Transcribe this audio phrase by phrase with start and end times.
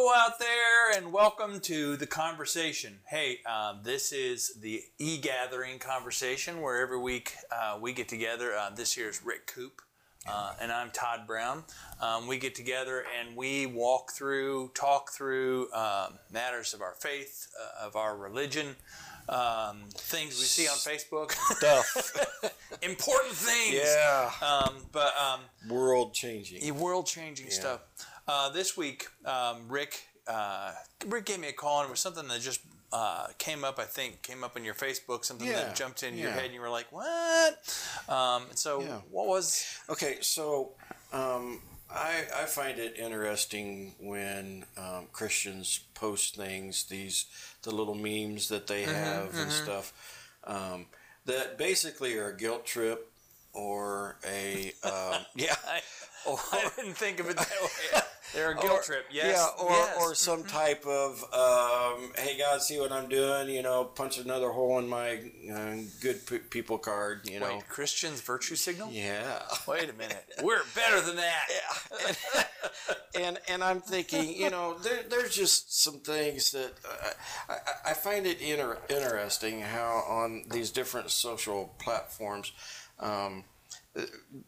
[0.00, 3.00] Hello out there, and welcome to the conversation.
[3.04, 8.54] Hey, um, this is the e-gathering conversation where every week uh, we get together.
[8.54, 9.82] Uh, this year is Rick Coop,
[10.28, 11.64] uh, and I'm Todd Brown.
[12.00, 17.48] Um, we get together and we walk through, talk through um, matters of our faith,
[17.60, 18.76] uh, of our religion,
[19.28, 22.52] um, things we see on Facebook, Stuff.
[22.82, 23.82] important things.
[23.84, 24.30] yeah.
[24.40, 26.78] Um, but um, World changing.
[26.78, 27.80] world changing stuff.
[28.28, 30.72] Uh, this week, um, Rick uh,
[31.06, 32.60] Rick gave me a call and it was something that just
[32.92, 33.78] uh, came up.
[33.78, 35.24] I think came up in your Facebook.
[35.24, 37.58] Something Yeah, that jumped into your head and you were like, "What?"
[38.08, 39.00] Um, so Yeah.
[39.10, 39.64] what was?
[39.88, 40.72] Okay, so
[41.12, 47.24] um, I, I find it interesting when um, Christians post things, these
[47.62, 49.92] the little memes that they have and stuff,
[50.44, 50.86] um,
[51.24, 53.10] that basically are a guilt trip
[53.54, 55.80] or a um, yeah I,
[56.26, 58.00] or I didn't think of it that way.
[58.34, 59.06] They're a guilt or- trip.
[59.10, 59.36] Yes.
[59.36, 59.96] Yeah, or, yes.
[60.00, 64.50] or some type of, um, hey, God, see what I'm doing, you know, punch another
[64.50, 65.20] hole in my
[65.52, 67.54] uh, good p- people card, you know.
[67.54, 68.90] Wait, Christian's virtue signal?
[68.92, 69.40] Yeah.
[69.66, 70.24] Wait a minute.
[70.42, 71.48] We're better than that.
[73.14, 77.10] and and I'm thinking, you know, there, there's just some things that uh,
[77.86, 82.52] I, I find it inter- interesting how on these different social platforms
[83.00, 83.44] um,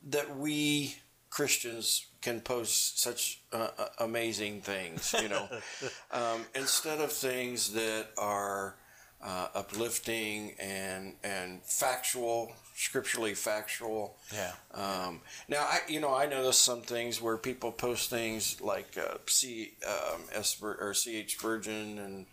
[0.09, 0.97] that we
[1.31, 5.49] Christians can post such uh, uh, amazing things, you know,
[6.11, 8.75] um, instead of things that are
[9.23, 14.17] uh, uplifting and and factual, scripturally factual.
[14.33, 14.53] Yeah.
[14.75, 19.19] Um, now, I you know I notice some things where people post things like uh,
[19.27, 22.27] C um, S or CH Spurgeon and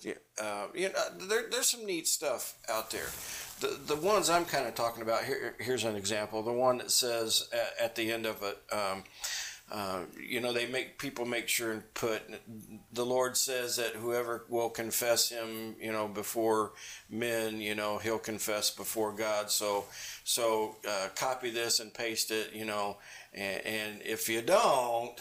[0.00, 0.12] Yeah.
[0.40, 3.08] uh, you know there, there's some neat stuff out there.
[3.60, 6.42] The the ones I'm kind of talking about here here's an example.
[6.42, 8.58] The one that says at, at the end of it.
[8.74, 9.04] Um,
[9.70, 12.22] uh, you know, they make people make sure and put
[12.92, 16.72] the Lord says that whoever will confess Him, you know, before
[17.08, 19.48] men, you know, He'll confess before God.
[19.48, 19.84] So,
[20.24, 22.96] so uh, copy this and paste it, you know,
[23.32, 25.12] and, and if you don't,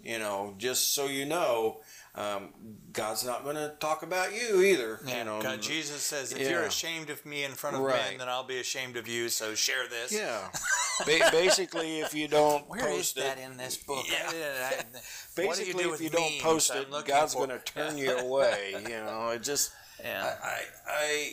[0.00, 1.78] you know, just so you know,
[2.16, 2.48] um,
[2.92, 5.00] God's not going to talk about you either.
[5.06, 8.00] Yeah, you know, God, Jesus says, if you're ashamed of me in front of Right.
[8.10, 9.28] men, then I'll be ashamed of you.
[9.28, 10.12] So share this.
[10.12, 10.48] yeah.
[11.06, 14.06] Ba- basically, if you don't Where is post that in this book?
[14.10, 14.30] Yeah.
[14.30, 14.88] I- I- do
[15.36, 18.74] basically, do if you don't post it, God's going to turn you away.
[18.82, 19.72] You know, it just.
[20.02, 20.34] Yeah.
[20.42, 20.48] I,
[20.90, 21.32] I,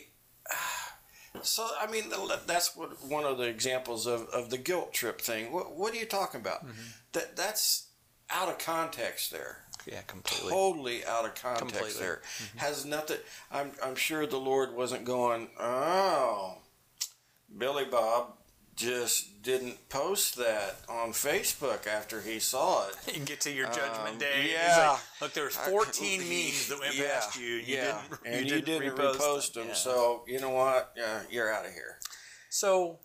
[0.49, 2.11] I so I mean
[2.45, 5.51] that's what one of the examples of, of the guilt trip thing.
[5.51, 6.65] What what are you talking about?
[6.65, 6.81] Mm-hmm.
[7.13, 7.87] That that's
[8.29, 9.59] out of context there.
[9.85, 10.49] Yeah, completely.
[10.51, 11.91] Totally out of context Completely.
[11.91, 11.99] Mm-hmm.
[12.01, 12.21] there.
[12.57, 13.17] Has nothing.
[13.51, 15.49] I'm I'm sure the Lord wasn't going.
[15.59, 16.57] Oh,
[17.57, 18.33] Billy Bob
[18.75, 22.95] just didn't post that on Facebook after he saw it.
[23.15, 24.49] You get to your judgment Um, day.
[24.51, 24.89] yeah.
[24.93, 27.59] like, Look, there was 14 memes that went Yeah, past you.
[27.59, 29.67] And you yeah, didn't, and you didn't, repost, repost them.
[29.67, 29.73] Yeah.
[29.75, 30.91] So you know what?
[30.97, 31.99] Yeah, you're out of here.
[32.49, 32.97] So,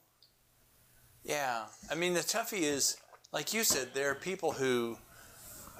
[1.23, 2.97] yeah, I mean the toughie is,
[3.33, 4.97] like you said, there are people who,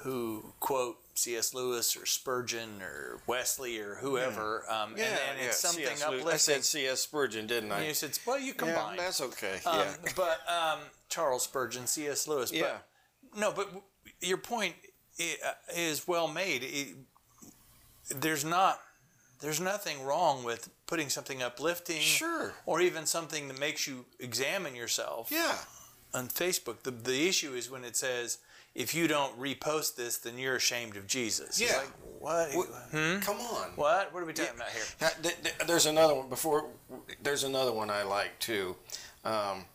[0.03, 1.53] who quote C.S.
[1.53, 6.03] Lewis or Spurgeon or Wesley or whoever, um, and, and it's something C.S.
[6.03, 6.29] Uplifting.
[6.29, 7.01] I said C.S.
[7.01, 7.79] Spurgeon, didn't I?
[7.79, 8.97] and you said, well, you yeah, combine.
[8.97, 9.59] that's okay.
[9.65, 12.27] um, yeah, But um, Charles Spurgeon, C.S.
[12.27, 12.51] Lewis.
[12.51, 12.77] But, yeah,
[13.37, 13.69] No, but
[14.21, 14.75] your point
[15.19, 16.63] uh, is well made.
[16.63, 16.95] It-
[18.15, 18.79] there's not,
[19.41, 22.53] there's nothing wrong with putting something uplifting, Sure.
[22.65, 25.57] or even something that makes you examine yourself yeah.
[26.13, 26.81] on Facebook.
[26.83, 28.39] The the issue is when it says
[28.79, 31.59] if you don't repost this, then you're ashamed of Jesus.
[31.61, 31.77] Yeah.
[31.77, 31.87] like,
[32.19, 32.55] what?
[32.55, 33.19] What- Hmm?
[33.19, 33.69] Come on.
[33.75, 34.11] What?
[34.13, 34.83] What are we talking about here?
[35.01, 36.65] Now, th- th- There's another one before.
[37.21, 38.75] There's another one I like too,
[39.23, 39.65] um,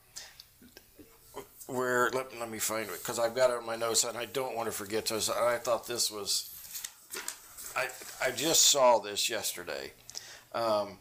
[1.66, 4.24] where let, let me find it because I've got it on my notes and I
[4.26, 5.30] don't want to forget this.
[5.30, 6.50] I thought this was.
[7.76, 7.88] I
[8.22, 9.92] I just saw this yesterday.
[10.54, 10.98] Um,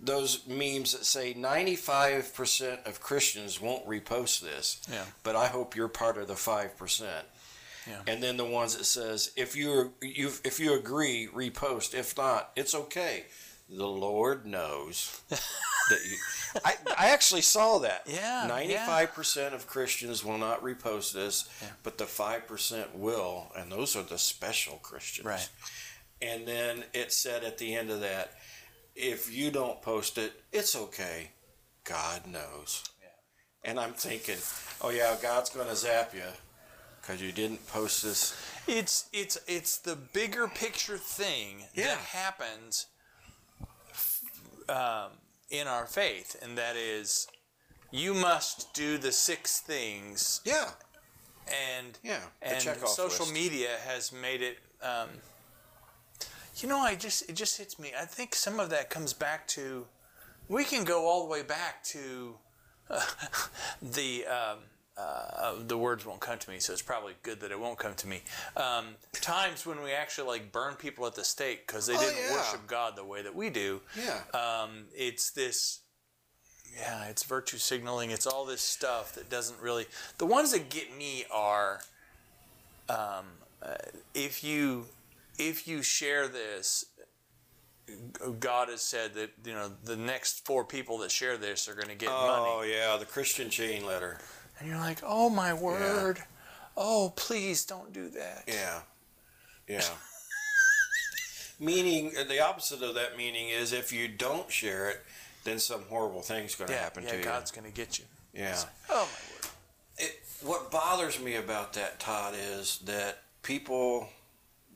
[0.00, 5.04] those memes that say 95% of Christians won't repost this, Yeah.
[5.24, 7.24] but I hope you're part of the 5%.
[7.88, 8.12] Yeah.
[8.12, 11.94] And then the ones that says if you you if you agree, repost.
[11.94, 13.24] If not, it's okay.
[13.70, 16.16] The Lord knows that you.
[16.64, 18.02] I, I actually saw that.
[18.06, 21.68] Yeah, Ninety-five percent of Christians will not repost this, Yeah.
[21.82, 25.26] but the five percent will, and those are the special Christians.
[25.26, 25.48] Right.
[26.20, 28.32] And then it said at the end of that,
[28.96, 31.30] if you don't post it, it's okay.
[31.84, 32.82] God knows.
[33.00, 33.70] Yeah.
[33.70, 34.38] And I'm thinking,
[34.80, 36.22] oh yeah, God's going to zap you
[37.08, 38.34] because you didn't post this.
[38.66, 41.86] It's it's it's the bigger picture thing Yeah.
[41.86, 42.86] that happens
[44.68, 45.12] um,
[45.50, 47.26] in our faith, and that is,
[47.90, 50.70] you must do the six things, Yeah.
[51.46, 53.32] and Yeah, and social list.
[53.32, 54.58] media has made it.
[54.82, 55.08] Um,
[56.56, 57.92] you know, I just it just hits me.
[57.98, 59.86] I think some of that comes back to.
[60.48, 62.34] We can go all the way back to
[62.90, 63.00] uh,
[63.82, 64.26] the.
[64.26, 64.58] Um,
[64.98, 67.94] uh, the words won't come to me, so it's probably good that it won't come
[67.94, 68.22] to me.
[68.56, 72.16] Um, times when we actually like burn people at the stake because they Oh, didn't
[72.18, 72.32] yeah.
[72.32, 73.80] worship God the way that we do.
[73.96, 74.20] Yeah.
[74.38, 75.80] Um, it's this
[76.76, 78.10] yeah, it's virtue signaling.
[78.10, 79.86] It's all this stuff that doesn't really.
[80.18, 81.80] The ones that get me are,
[82.88, 83.24] um,
[83.62, 83.74] uh,
[84.14, 84.86] if you
[85.38, 86.84] if you share this,
[88.38, 91.88] God has said that you know the next four people that share this are going
[91.88, 94.18] to get Oh money, Oh yeah, the Christian chain letter.
[94.58, 96.18] And you're like, oh my word,
[96.76, 98.44] oh please don't do that.
[98.46, 98.80] Yeah,
[99.68, 99.82] yeah.
[101.60, 105.04] meaning uh, the opposite of that meaning is if you don't share it,
[105.44, 107.22] then some horrible thing's going to yeah, happen yeah, to you.
[107.22, 108.04] Yeah, God's going to get you.
[108.34, 108.42] you.
[108.42, 108.62] Yeah.
[108.90, 109.52] Oh my word.
[109.98, 114.08] It, what bothers me about that, Todd, is that people,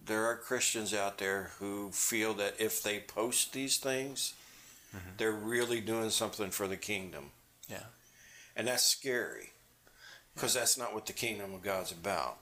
[0.06, 4.34] there are Christians out there who feel that if they post these things,
[5.16, 7.30] they're really doing something for the kingdom.
[7.68, 7.84] Yeah.
[8.56, 9.52] And that's scary
[10.34, 12.38] because that's not what the kingdom of God's about.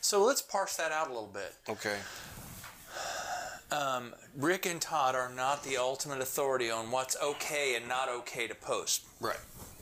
[0.00, 1.54] So let's parse that out a little bit.
[1.68, 1.96] Okay.
[3.70, 8.46] um, Rick and Todd are not the ultimate authority on what's okay and not okay
[8.46, 9.02] to post.
[9.20, 9.38] Right.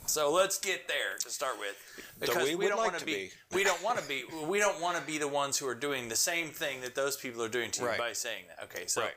[0.07, 1.77] So let's get there to start with,
[2.19, 3.31] Though we would don't like wanna to be, be.
[3.57, 6.09] we don't want to be we don't want to be the ones who are doing
[6.09, 7.99] the same thing that those people are doing to you Right.
[7.99, 8.65] by saying that.
[8.65, 9.15] Okay, so Right.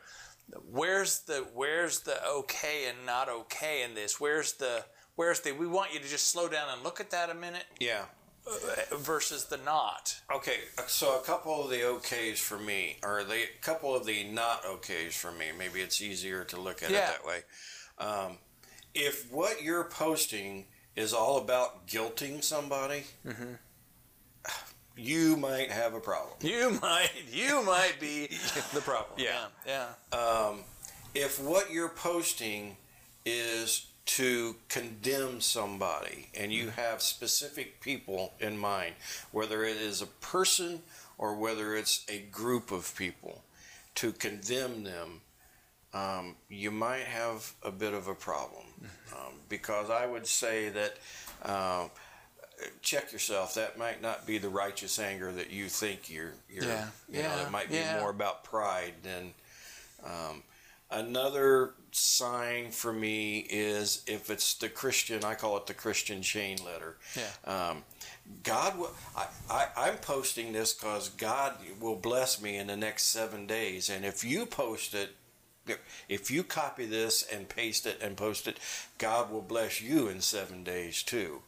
[0.72, 4.19] where's the where's the okay and not okay in this?
[4.19, 4.86] Where's the
[5.16, 7.66] where's the we want you to just slow down and look at that a minute
[7.80, 8.06] Yeah.
[8.98, 10.19] Versus the not.
[10.34, 10.57] Okay,
[10.88, 15.13] so a couple of the okays for me, or the couple of the not okays
[15.13, 15.45] for me.
[15.57, 17.10] Maybe it's easier to look at Yeah.
[17.12, 17.40] it that way.
[18.00, 18.38] Um,
[18.94, 23.54] if what you're posting is all about guilting somebody, Mm-hmm.
[24.95, 26.36] you might have a problem.
[26.42, 28.28] You might you might be
[28.74, 29.18] the problem.
[29.19, 29.45] Yeah.
[29.66, 29.88] yeah.
[30.18, 30.60] Um,
[31.16, 32.78] if what you're posting
[33.25, 38.96] is to condemn somebody and you have specific people in mind,
[39.32, 40.82] whether it is a person
[41.18, 43.44] or whether it's a group of people,
[43.96, 45.22] to condemn them,
[45.94, 48.66] um, you might have a bit of a problem.
[49.16, 50.98] Um, because I would say that.
[51.42, 51.88] Uh,
[52.82, 53.56] check yourself.
[53.56, 56.34] That might not be the righteous anger that you think you're.
[56.50, 56.88] you're Yeah.
[57.10, 57.46] You know, Yeah.
[57.48, 58.00] it might be Yeah.
[58.00, 59.34] more about pride than.
[60.04, 60.44] Um,
[60.90, 66.57] another sign for me is if it's the Christian, I call it the Christian chain
[66.66, 66.98] letter.
[67.16, 67.69] Yeah.
[67.69, 67.84] Um,
[68.44, 68.92] God will.
[69.16, 73.90] I, I, I'm posting this because God will bless me in the next seven days,
[73.90, 75.10] and if you post it.
[76.10, 78.60] If you copy this and paste it and post it,
[78.98, 81.42] God will bless you in seven days too.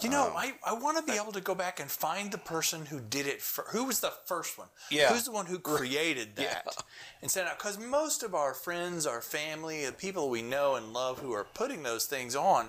[0.00, 2.38] You know, um, I, I want to be able to go back and find the
[2.38, 3.42] person who did it.
[3.42, 4.68] For, who was the first one?
[4.90, 5.08] Yeah.
[5.12, 6.62] Who's the one who created that?
[6.66, 6.82] Yeah.
[7.22, 11.18] And out because most of our friends, our family, the people we know and love
[11.18, 12.68] who are putting those things on,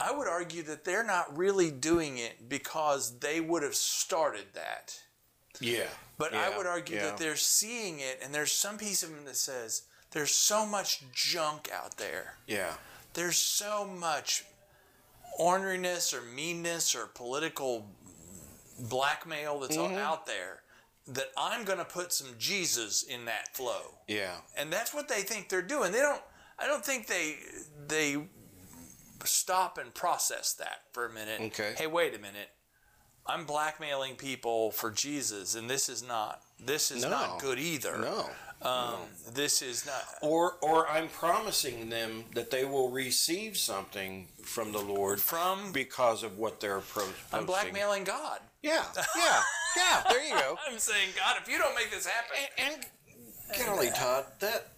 [0.00, 4.98] I would argue that they're not really doing it because they would have started that.
[5.60, 5.88] Yeah.
[6.16, 7.04] But Yeah, I would argue yeah.
[7.06, 9.82] that they're seeing it, and there's some piece of them that says
[10.12, 12.72] there's so much junk out there Yeah.
[13.14, 14.44] there's so much
[15.40, 17.86] orneriness or meanness or political
[18.88, 19.94] blackmail that's Mm-hmm.
[19.94, 20.60] all out there
[21.08, 23.98] that I'm going to put some Jesus in that flow.
[24.06, 24.34] Yeah.
[24.56, 25.92] And that's what they think they're doing.
[25.92, 26.22] They don't
[26.58, 27.36] I don't think they
[27.88, 28.16] they
[29.24, 31.40] stop and process that for a minute.
[31.40, 31.74] Okay.
[31.76, 32.50] Hey, wait a minute.
[33.26, 37.10] I'm blackmailing people for Jesus and this is not this is No.
[37.10, 37.98] not good either.
[37.98, 38.28] No.
[38.62, 38.96] Um,
[39.32, 44.78] this is not Or or I'm promising them that they will receive something from the
[44.80, 47.08] Lord from because of what they're pro-.
[47.32, 48.40] I'm blackmailing God.
[48.62, 48.84] Yeah.
[49.16, 49.42] Yeah.
[49.76, 50.02] Yeah.
[50.10, 50.58] There you go.
[50.70, 52.86] I'm saying, God, if you don't make this happen, And,
[53.56, 54.68] and golly, Todd, that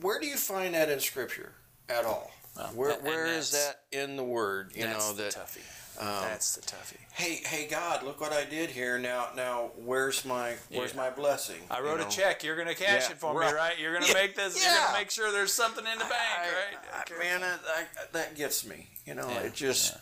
[0.00, 1.52] where do you find that in Scripture
[1.88, 2.30] at all?
[2.74, 4.72] Where that- where is that in the Word?
[4.76, 5.34] You know that.
[5.34, 5.62] toughie.
[5.98, 6.96] Um, that's the toughie.
[7.12, 8.98] Hey, hey, God, look what I did here.
[8.98, 10.96] Now, now, where's my where's Yeah.
[10.96, 11.60] my blessing?
[11.70, 12.06] I You wrote know?
[12.06, 12.42] a check.
[12.44, 13.50] You're gonna cash Yeah, it for right.
[13.50, 13.78] me, right?
[13.78, 14.62] You're gonna Yeah, make this.
[14.64, 17.04] You're gonna make sure there's something in the bank, I- right?
[17.10, 18.88] I- man, that, I- that gets me.
[19.04, 19.96] You know, it just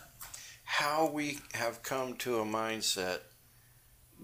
[0.63, 3.19] how we have come to a mindset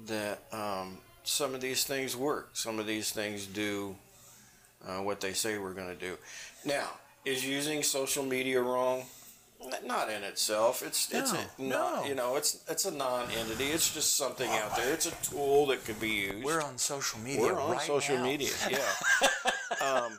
[0.05, 2.55] that um, some of these things work.
[2.55, 3.95] Some of these things do
[4.85, 6.17] uh, what they say we're going to do.
[6.63, 6.87] Now,
[7.23, 9.05] is using social media wrong?
[9.85, 10.83] Not in itself.
[10.85, 13.65] It's it's a, No, not you know it's it's a non-entity.
[13.65, 14.93] It's just something out there.
[14.93, 16.43] It's a tool that could be used.
[16.43, 17.41] We're on social media.
[17.41, 18.23] We're on right social now.
[18.23, 18.79] media, yeah.
[19.85, 20.17] um,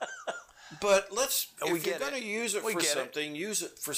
[0.81, 2.99] but let's if you're going to use it We for get it.
[2.99, 3.95] something, use it for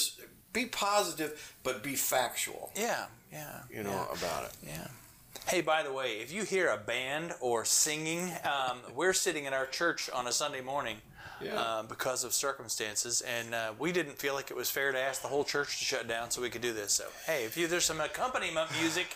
[0.53, 2.71] be positive, but be factual.
[2.75, 3.61] Yeah, yeah.
[3.71, 4.17] You know yeah.
[4.17, 4.51] about it.
[4.65, 4.87] Yeah.
[5.47, 9.53] Hey, by the way, if you hear a band or singing, um, we're sitting in
[9.53, 10.97] our church on a Sunday morning
[11.41, 11.55] Yeah.
[11.55, 15.21] uh, because of circumstances, and uh, we didn't feel like it was fair to ask
[15.21, 16.93] the whole church to shut down so we could do this.
[16.93, 19.15] So, hey, if you there's some accompaniment music,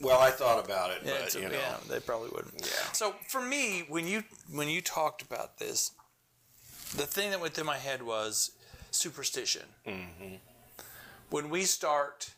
[0.00, 2.54] Well, I thought about it, yeah, but you know, yeah, they probably wouldn't.
[2.60, 2.92] Yeah.
[2.92, 5.92] So for me, when you when you talked about this,
[6.94, 8.52] the thing that went through my head was
[8.90, 9.62] superstition.
[9.86, 10.34] Mm-hmm.
[11.30, 12.30] When we start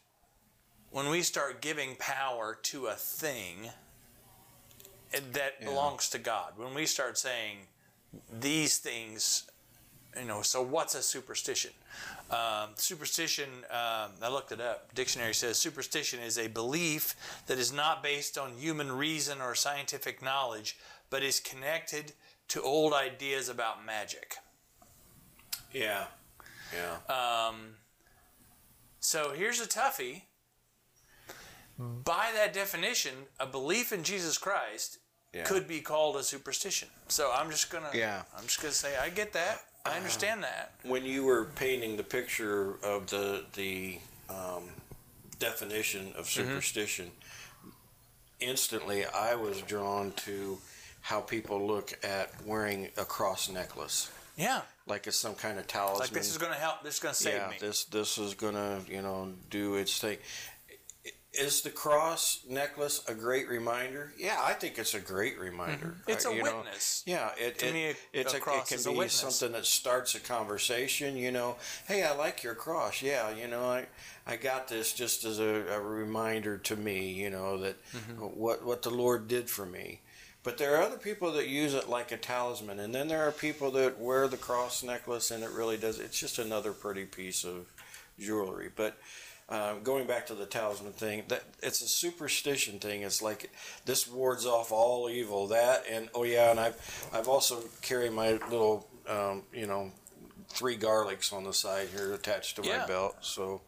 [0.90, 3.70] when we start giving power to a thing
[5.32, 7.58] that belongs to God, when we start saying
[8.40, 9.44] these things,
[10.18, 11.70] you know, so what's a superstition?
[12.30, 14.94] Um, superstition, um, I looked it up.
[14.94, 17.14] Dictionary says superstition is a belief
[17.46, 20.76] that is not based on human reason or scientific knowledge,
[21.10, 22.12] but is connected
[22.48, 24.36] to old ideas about magic.
[25.72, 26.06] yeah,
[26.74, 27.76] yeah, Um,
[29.00, 30.22] so here's a toughie.
[31.78, 34.98] By that definition, a belief in Jesus Christ
[35.32, 35.44] Yeah.
[35.44, 36.88] could be called a superstition.
[37.08, 38.22] So I'm just gonna, Yeah.
[38.36, 39.64] I'm just gonna say I get that.
[39.84, 40.72] I understand that.
[40.82, 44.64] when you were painting the picture of the the um,
[45.38, 46.48] definition of Mm-hmm.
[46.48, 47.10] superstition,
[48.40, 50.58] instantly I was drawn to
[51.00, 56.00] how people look at wearing a cross necklace, Yeah, like it's some kind of talisman.
[56.00, 56.82] like this is gonna help.
[56.82, 57.56] This is gonna save yeah, me.
[57.60, 60.18] this this is gonna you know do its thing.
[61.34, 64.12] Is the cross necklace a great reminder?
[64.16, 65.88] Yeah, I think it's a great reminder.
[65.88, 66.10] Mm-hmm.
[66.10, 67.02] It's Uh, a you know, witness.
[67.06, 70.20] yeah, it, To it- me, it's a cross it can be something that starts a
[70.20, 71.16] conversation.
[71.16, 71.56] You know,
[71.86, 73.02] hey, I like your cross.
[73.02, 73.86] Yeah, you know, I
[74.26, 77.10] I got this just as a, a reminder to me.
[77.12, 78.22] You know that Mm-hmm.
[78.38, 80.00] what what the Lord did for me.
[80.44, 83.32] But there are other people that use it like a talisman, and then there are
[83.32, 85.98] people that wear the cross necklace, and it really does.
[85.98, 87.66] It's just another pretty piece of
[88.18, 88.70] jewelry.
[88.74, 88.98] But
[89.48, 93.02] uh, going back to the talisman thing, that it's a superstition thing.
[93.02, 93.50] It's like
[93.86, 95.46] this wards off all evil.
[95.48, 99.90] That and oh yeah, and I've I've also carry my little um, you know
[100.50, 102.78] three garlics on the side here attached to Yeah.
[102.78, 103.62] my belt, so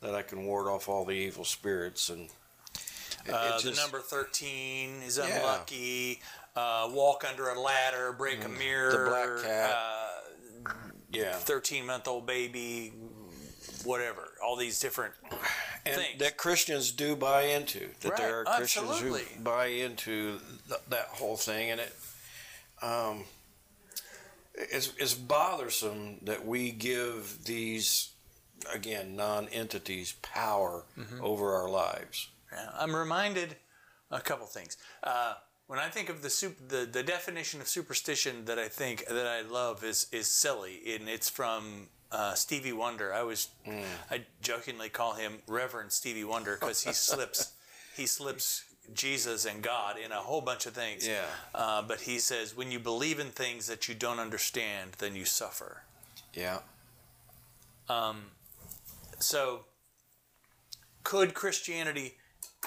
[0.00, 2.22] that I can ward off all the evil spirits and.
[2.28, 2.32] it-
[3.24, 5.26] it Uh, the number 13 is Yeah.
[5.36, 6.20] unlucky.
[6.56, 9.06] Uh, walk under a ladder, break a mirror.
[9.06, 9.08] Mm.
[9.08, 9.70] black cat.
[9.70, 10.72] Uh,
[11.10, 12.92] yeah, 13 month old baby,
[13.84, 14.32] whatever.
[14.44, 15.14] All these different
[15.86, 16.18] and things.
[16.18, 17.88] that Christians do buy into.
[18.00, 19.22] That there are Christians absolutely.
[19.36, 21.94] who buy into th- that whole thing, and it
[22.82, 23.24] um,
[24.54, 28.10] it's, it's bothersome that we give these
[28.72, 31.24] again non-entities power Mm-hmm.
[31.24, 32.28] over our lives.
[32.52, 33.56] Yeah, I'm reminded
[34.10, 34.76] a couple things.
[35.02, 35.34] Uh,
[35.68, 39.26] when I think of the, sup- the the definition of superstition that I think that
[39.26, 43.12] I love is is silly, and it's from uh, Stevie Wonder.
[43.12, 43.48] I was
[44.10, 47.52] I jokingly call him Reverend Stevie Wonder because he slips
[47.96, 48.64] he slips
[48.94, 51.06] Jesus and God in a whole bunch of things.
[51.06, 51.24] Yeah.
[51.54, 55.24] Uh, but he says, when you believe in things that you don't understand, then you
[55.24, 55.82] suffer.
[56.34, 56.60] Yeah,
[57.88, 58.22] Um.
[59.18, 59.66] So,
[61.04, 62.14] could Christianity,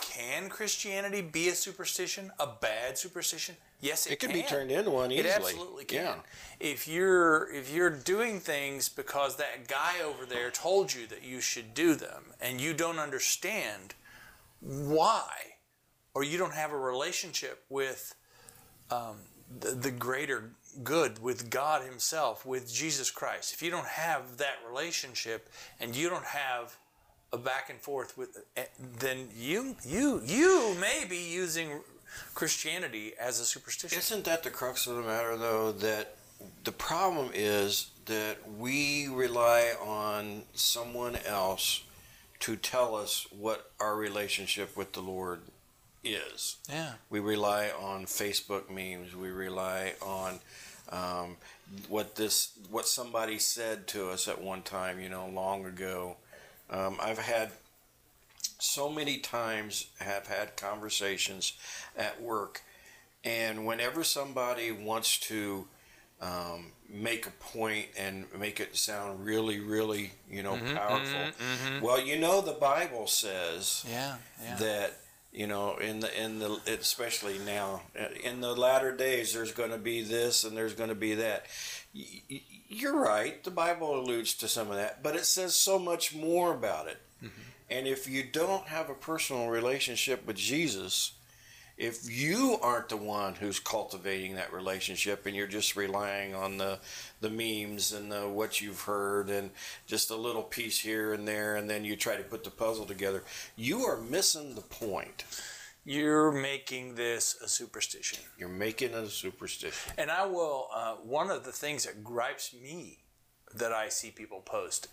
[0.01, 3.55] can Christianity be a superstition, a bad superstition?
[3.81, 4.13] Yes, it, can.
[4.13, 5.29] it can can be turned into one easily.
[5.29, 5.99] It absolutely can.
[5.99, 6.15] Yeah.
[6.59, 11.41] If you're if you're doing things because that guy over there told you that you
[11.41, 13.95] should do them, and you don't understand
[14.59, 15.29] why,
[16.13, 18.15] or you don't have a relationship with
[18.89, 19.17] um,
[19.59, 20.51] the, the greater
[20.83, 25.49] good, with God Himself, with Jesus Christ, if you don't have that relationship
[25.79, 26.77] and you don't have
[27.35, 28.63] a back and forth with, eh,
[28.99, 31.81] then you you you may be using
[32.33, 33.99] Christianity as a superstition.
[33.99, 35.71] Isn't that the crux of the matter, though?
[35.71, 36.15] That
[36.63, 41.83] the problem is that we rely on someone else
[42.39, 45.41] to tell us what our relationship with the Lord
[46.03, 46.57] is.
[46.69, 46.93] yeah.
[47.09, 49.15] We rely on Facebook memes.
[49.15, 50.39] We rely on
[50.91, 51.37] um,
[51.89, 56.17] what this what somebody said to us at one time, you know, long ago.
[56.69, 57.51] Um, I've had
[58.59, 61.53] so many times have had conversations
[61.95, 62.61] at work,
[63.23, 65.67] and whenever somebody wants to
[66.21, 71.31] um, make a point and make it sound really, really, you know, powerful,
[71.81, 74.15] well, you know, the Bible says Yeah.
[74.41, 74.55] Yeah.
[74.55, 74.99] that
[75.35, 79.71] you know in the in the especially now uh, in the latter days there's going
[79.71, 81.45] to be this and there's going to be that.
[82.67, 86.53] You're right the bible alludes to some of that but it says so much more
[86.53, 87.01] about it.
[87.69, 91.13] And if you don't have a personal relationship with jesus
[91.77, 96.79] if you aren't the one who's cultivating that relationship and you're just relying on the
[97.21, 99.51] the memes and the what you've heard and
[99.85, 102.85] just a little piece here and there and then you try to put the puzzle
[102.85, 103.23] together
[103.55, 105.25] you are missing the point
[105.83, 108.19] You're making this a superstition.
[108.37, 112.53] you're making it a superstition And I will, uh, one of the things that gripes
[112.53, 112.99] me
[113.53, 114.87] that I see people post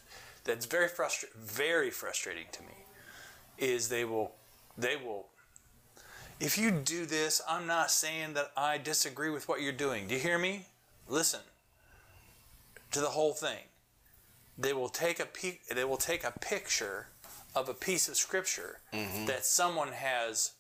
[0.45, 2.75] that's very frustra- very frustrating to me
[3.59, 4.33] is they will,
[4.77, 5.29] they will,
[6.43, 10.09] if you do this, I'm not saying that I disagree with what you're doing.
[10.09, 10.67] Do you hear me?
[11.09, 11.41] Listen
[12.91, 13.65] to the whole thing.
[14.59, 17.09] They will take a pe- they will take a picture
[17.55, 19.27] of a piece of scripture mm-hmm.
[19.27, 20.53] that someone has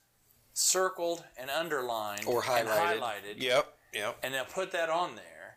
[0.54, 5.56] circled and underlined or and highlighted highlighted yep yep and they'll put that on there,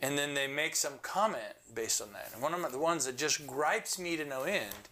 [0.00, 2.30] and then they make some comment based on that.
[2.32, 4.88] And one of the ones that just gripes me to no end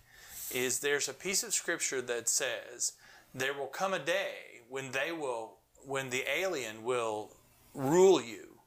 [0.52, 2.92] is there's a piece of scripture that says
[3.34, 7.32] there will come a day when they will, when the alien will
[7.74, 8.60] rule you,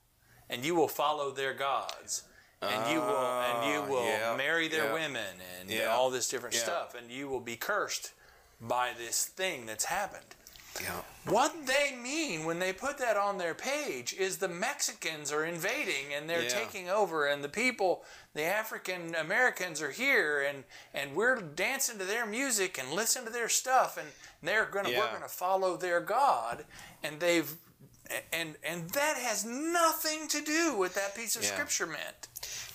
[0.50, 2.24] and you will follow their gods.
[2.62, 4.94] And you will, and you Ah, will yeah, marry their yeah.
[4.94, 8.14] women, and Yeah, all this different stuff, and you will be cursed
[8.62, 10.36] by this thing that's happened.
[10.82, 15.44] yeah What they mean when they put that on their page is the Mexicans are
[15.46, 16.60] invading and they're Yeah.
[16.64, 22.06] taking over, and the people, the African Americans, are here, and and we're dancing to
[22.06, 24.10] their music and listen to their stuff, and
[24.44, 26.66] they're gonna we're gonna follow their God,
[27.04, 27.54] and they've
[28.32, 31.54] and and that has nothing to do with that piece of Yeah.
[31.54, 32.28] scripture meant.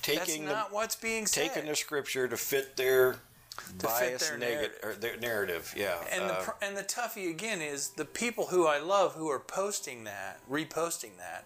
[0.02, 1.48] taking That's the not what's being said.
[1.52, 3.14] taking the scripture to fit their
[3.58, 7.28] fit bias their negative or their narrative yeah And the uh, pr- and the toughie
[7.28, 11.44] again is the people who I love who are posting that, reposting that,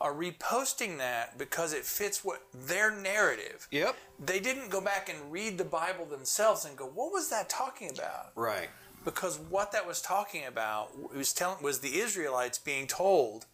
[0.00, 3.68] are reposting that because it fits what their narrative.
[3.70, 7.48] yep They didn't go back and read the Bible themselves and go, "What was that
[7.48, 8.68] talking about?" right
[9.04, 13.46] Because what that was talking about was telling was the Israelites being told,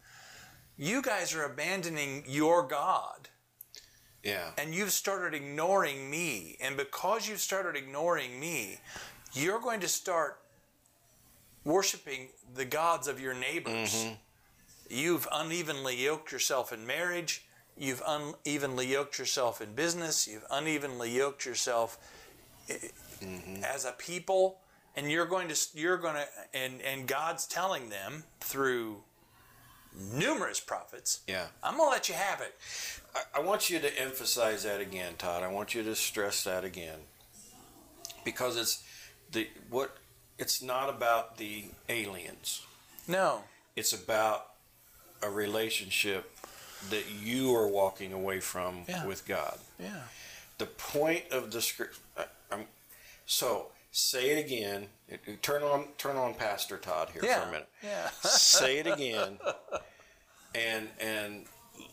[0.77, 3.29] "You guys are abandoning your God."
[4.21, 6.57] yeah and you've started ignoring me.
[6.59, 8.77] And because you've started ignoring me,
[9.31, 10.41] you're going to start
[11.63, 13.93] worshiping the gods of your neighbors.
[13.95, 14.13] Mm-hmm.
[14.89, 17.45] You've unevenly yoked yourself in marriage.
[17.77, 20.27] You've unevenly yoked yourself in business.
[20.27, 21.97] You've unevenly yoked yourself
[22.69, 22.91] i-
[23.63, 24.59] as a people.
[24.95, 26.25] And you're going to, you're going to,
[26.57, 28.97] and, and God's telling them through
[30.13, 32.53] numerous prophets, yeah I'm going to let you have it.
[33.15, 36.63] I, I want you to emphasize that again todd i want you to stress that
[36.63, 36.99] again
[38.23, 38.83] because it's
[39.31, 39.97] the what
[40.37, 42.65] it's not about the aliens
[43.07, 43.43] No.
[43.75, 44.51] it's about
[45.23, 46.31] a relationship
[46.91, 49.05] that you are walking away from Yeah.
[49.07, 50.03] with god Yeah.
[50.59, 51.97] the point of the script
[52.51, 52.65] I'm,
[53.25, 54.87] so say it again
[55.41, 57.41] turn on turn on pastor todd here Yeah.
[57.41, 58.09] for a minute Yeah.
[58.21, 59.39] say it again
[60.53, 61.45] and and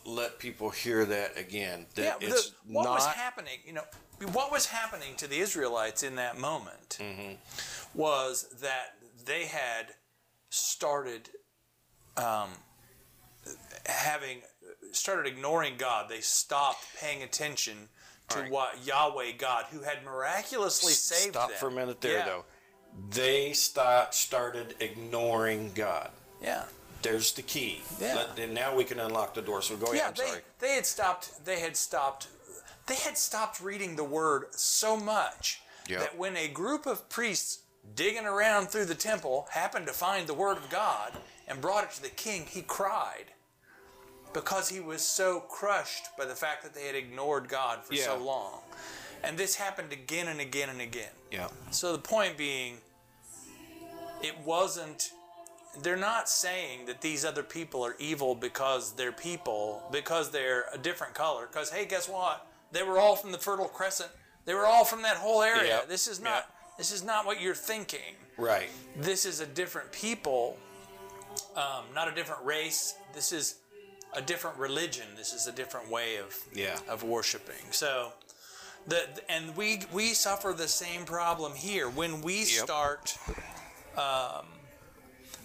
[0.05, 2.29] let people hear that again that yeah.
[2.29, 3.59] the- what not was happening?
[3.65, 3.83] You know,
[4.33, 7.33] what was happening to the Israelites in that moment Mm-hmm.
[7.93, 9.95] was that they had
[10.49, 11.29] started
[12.17, 12.49] um,
[13.85, 14.41] having
[14.91, 16.09] started ignoring God.
[16.09, 17.89] They stopped paying attention
[18.29, 18.51] to Right.
[18.51, 21.57] what Yahweh God, who had miraculously saved stop them.
[21.59, 22.25] for a minute there Yeah.
[22.25, 22.45] though
[23.09, 26.11] they start started ignoring god
[26.41, 26.65] Yeah.
[27.03, 28.15] there's the key Yeah.
[28.15, 30.41] Let- and now we can unlock the door so go ahead Yeah, i'm they, sorry
[30.59, 31.45] they had stopped.
[31.45, 32.27] They had stopped.
[32.87, 35.99] They had stopped reading the word so much Yep.
[35.99, 37.59] that when a group of priests
[37.95, 41.13] digging around through the temple happened to find the word of God
[41.47, 43.33] and brought it to the king, he cried
[44.37, 48.17] because he was so crushed by the fact that they had ignored God for so
[48.23, 48.59] long.
[49.23, 51.09] And this happened again and again and again.
[51.31, 52.77] yeah So the point being,
[54.21, 55.11] it wasn't.
[55.81, 60.77] They're not saying that these other people are evil because they're people, because they're a
[60.77, 61.47] different color.
[61.47, 62.45] Because hey, guess what?
[62.71, 64.11] They were all from the Fertile Crescent.
[64.45, 65.67] They were all from that whole area.
[65.67, 65.81] Yeah.
[65.87, 66.47] This is not.
[66.77, 68.13] This is not what you're thinking.
[68.37, 70.57] right This is a different people,
[71.55, 72.93] um, not a different race.
[73.15, 73.55] This is
[74.13, 75.05] a different religion.
[75.15, 76.79] This is a different way of Yeah.
[76.87, 77.71] of worshiping.
[77.71, 78.13] So,
[78.87, 83.17] the and we we suffer the same problem here when we start.
[83.95, 84.45] Um,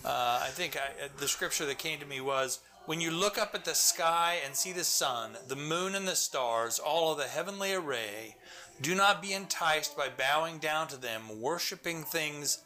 [0.05, 3.38] uh, I think I, uh, the scripture that came to me was when you look
[3.38, 7.18] up at the sky and see the sun, the moon, and the stars, all of
[7.18, 8.37] the heavenly array.
[8.81, 12.59] Do not be enticed by bowing down to them, worshiping things,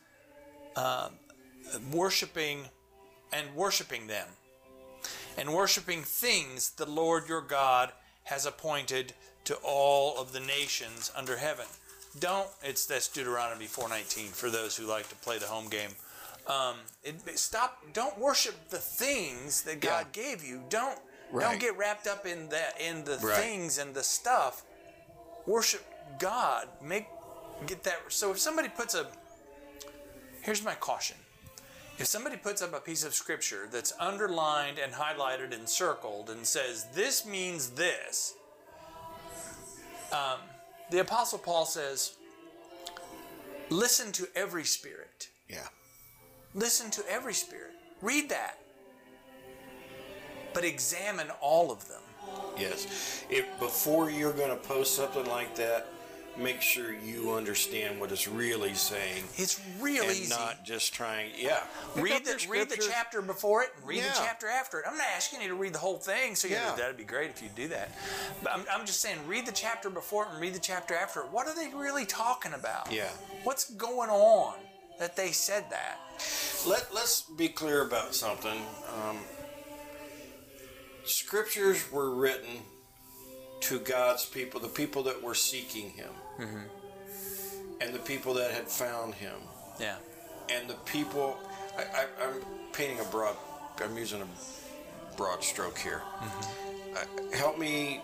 [0.76, 1.10] uh,
[1.92, 2.70] worshiping,
[3.32, 4.28] and worshiping them
[5.36, 7.92] and worshiping things the Lord your God
[8.24, 9.12] has appointed
[9.44, 11.66] to all of the nations under heaven.
[12.18, 15.90] Don't it's that's Deuteronomy 4:19 for those who like to play the home game.
[16.46, 17.82] Um, it, stop.
[17.92, 20.62] Don't worship the things that God gave you.
[20.68, 20.98] Don't
[21.30, 21.50] Right.
[21.50, 23.42] don't get wrapped up in that in the Right.
[23.42, 24.62] things and the stuff.
[25.44, 25.84] Worship
[26.18, 26.68] God.
[26.80, 27.06] Make
[27.66, 28.00] get that.
[28.08, 29.06] So if somebody puts a
[30.42, 31.16] here's my caution.
[31.98, 36.46] If somebody puts up a piece of scripture that's underlined and highlighted and circled and
[36.46, 38.34] says, This means this,
[40.12, 40.40] um,
[40.90, 42.12] the Apostle Paul says,
[43.70, 45.28] Listen to every spirit.
[45.48, 45.66] Yeah.
[46.54, 47.72] Listen to every spirit.
[48.02, 48.58] Read that.
[50.52, 52.02] But examine all of them.
[52.58, 53.24] Yes.
[53.30, 55.88] If before you're going to post something like that,
[56.38, 59.24] make sure you understand what it's really saying.
[59.36, 60.28] It's real and easy.
[60.28, 61.30] not just trying.
[61.36, 61.60] Yeah.
[61.94, 64.12] Pick read the read the chapter before it and read Yeah.
[64.12, 64.84] the chapter after it.
[64.88, 66.70] I'm not asking you to read the whole thing, so yeah.
[66.70, 66.76] Yeah.
[66.76, 67.90] that'd be great if you do that.
[68.42, 71.20] But I'm, I'm just saying, read the chapter before it and read the chapter after
[71.20, 71.30] it.
[71.30, 72.92] What are they really talking about?
[72.92, 73.08] Yeah.
[73.44, 74.54] What's going on
[74.98, 75.98] that they said that?
[76.66, 78.60] Let Let's be clear about something.
[79.08, 79.18] Um,
[81.04, 82.60] scriptures were written
[83.60, 86.10] to God's people, the people that were seeking Him,
[87.80, 89.34] and the people that had found Him.
[89.80, 89.96] Yeah.
[90.48, 91.36] and the people
[91.76, 92.40] I, I, I'm
[92.72, 93.36] painting a broad
[93.82, 94.26] I'm using a
[95.18, 96.00] broad stroke here
[96.96, 97.04] uh,
[97.36, 98.00] help me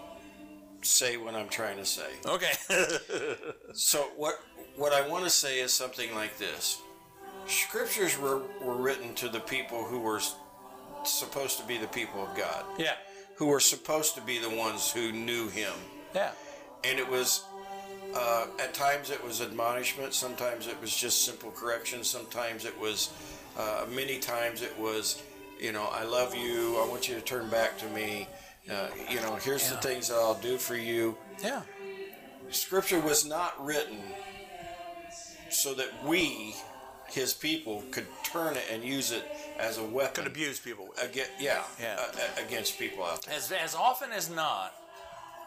[0.82, 2.52] say what I'm trying to say Okay.
[3.72, 4.34] so what
[4.76, 6.78] what I want to say is something like this
[7.46, 10.20] scriptures were, were written to the people who were
[11.04, 12.96] supposed to be the people of God yeah.
[13.36, 15.72] Who were supposed to be the ones who knew him
[16.14, 16.32] Yeah.
[16.84, 17.44] and it was
[18.14, 23.10] uh, at times it was admonishment sometimes it was just simple correction sometimes it was
[23.58, 25.22] uh, many times it was
[25.60, 28.26] you know i love you i want you to turn back to me
[28.70, 31.62] uh, you know here's the things that i'll do for you Yeah.
[32.50, 33.98] scripture was not written
[35.48, 36.54] so that we
[37.12, 39.22] his people could turn it and use it
[39.58, 41.02] as a weapon Could abuse people with.
[41.02, 41.96] against, yeah, Yeah.
[42.00, 44.74] uh, against people out there As, as often as not,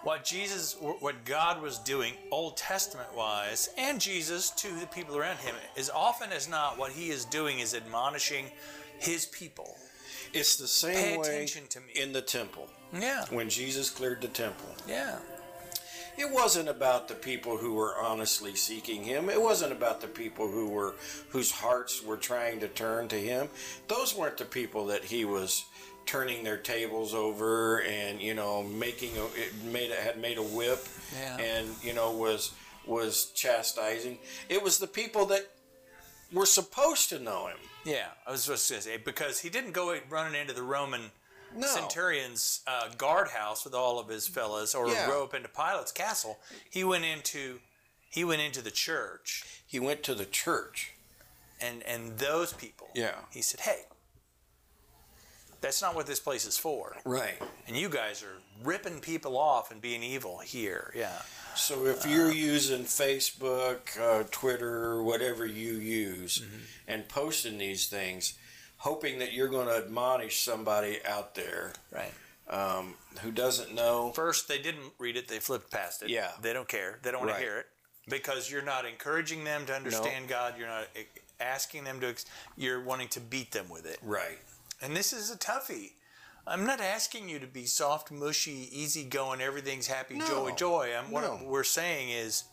[0.04, 5.38] what Jesus, what God was doing, Old Testament wise, and Jesus to the people around
[5.38, 8.45] him, as often as not, what he is doing is admonishing
[8.99, 9.75] his people.
[10.34, 11.88] it's the same Pay way attention to me.
[11.95, 13.25] in the temple Yeah.
[13.30, 15.17] when jesus cleared the temple Yeah.
[16.17, 19.30] It wasn't about the people who were honestly seeking him.
[19.30, 20.95] It wasn't about the people who were
[21.30, 23.49] whose hearts were trying to turn to him.
[23.88, 25.65] Those weren't the people that he was
[26.06, 30.43] turning their tables over and you know making a it made a, had made a
[30.43, 30.86] whip
[31.19, 31.38] Yeah.
[31.38, 32.51] and you know was
[32.86, 34.19] was chastising.
[34.47, 35.49] It was the people that
[36.32, 37.58] were supposed to know him.
[37.84, 38.08] Yeah.
[38.28, 41.12] I was supposed to say, because he didn't go running into the Roman
[41.55, 41.67] No.
[41.67, 45.07] centurion's uh, guardhouse with all of his fellas or Yeah.
[45.07, 46.39] go up into Pilate's castle.
[46.69, 47.59] He went into
[48.09, 50.91] he went into the church He went to the church.
[51.61, 52.89] and and those people.
[52.93, 53.15] Yeah.
[53.31, 53.83] He said, "Hey,
[55.61, 56.97] that's not what this place is for.
[57.05, 57.41] Right.
[57.67, 60.93] And you guys are ripping people off and being evil here.
[60.95, 61.21] Yeah.
[61.55, 66.43] So if you're using Facebook, uh, Twitter, whatever you use,
[66.87, 68.33] and posting these things,
[68.77, 72.13] hoping that you're going to admonish somebody out there Right.
[72.49, 76.09] um, who doesn't know, First, they didn't read it; they flipped past it.
[76.09, 76.31] Yeah.
[76.41, 76.99] They don't care.
[77.01, 77.39] They don't want Right.
[77.39, 77.67] to hear it
[78.07, 80.57] because you're not encouraging them to understand God.
[80.57, 81.03] You're not eh,
[81.39, 82.15] asking them to.
[82.55, 83.97] You're wanting to beat them with it.
[84.01, 84.39] right?
[84.81, 85.93] And this is a toughie.
[86.47, 90.27] I'm not asking you to be soft, mushy, easygoing, everything's happy, No.
[90.27, 90.95] joy, joy.
[90.95, 91.39] I'm, what No.
[91.43, 92.43] we're saying is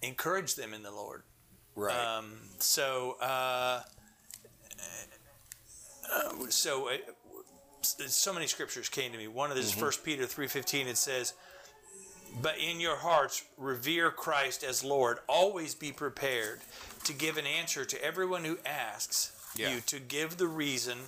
[0.00, 1.22] encourage them in the Lord.
[1.74, 1.94] Right.
[1.94, 3.82] Um, so, uh,
[6.14, 6.96] uh, so, uh,
[7.82, 9.28] so many scriptures came to me.
[9.28, 9.62] One of Mm-hmm.
[9.64, 10.86] this is First Peter three fifteen.
[10.86, 11.34] It says,
[12.40, 15.18] "But in your hearts revere Christ as Lord.
[15.28, 16.60] Always be prepared
[17.04, 19.74] to give an answer to everyone who asks Yeah.
[19.74, 20.98] you to give the reason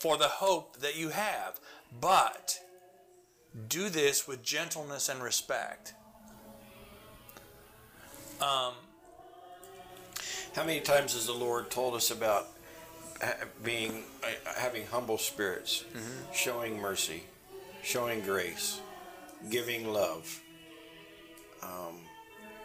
[0.00, 1.58] for the hope that you have,
[2.00, 2.58] but."
[3.68, 5.92] Do this with gentleness and respect.
[8.40, 8.72] Um,
[10.56, 12.48] How many times has the Lord told us about
[13.62, 15.84] being uh, having humble spirits,
[16.32, 17.22] showing mercy,
[17.82, 18.80] showing grace,
[19.50, 20.40] giving love?
[21.62, 22.00] Um,